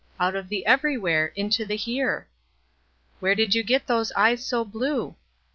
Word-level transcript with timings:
Out 0.19 0.35
of 0.35 0.49
the 0.49 0.65
everywhere 0.65 1.27
into 1.35 1.63
the 1.63 1.75
here. 1.75 2.27
Where 3.19 3.35
did 3.35 3.53
you 3.53 3.61
get 3.61 3.85
those 3.85 4.11
eyes 4.13 4.43
so 4.43 4.65
blue? 4.65 5.15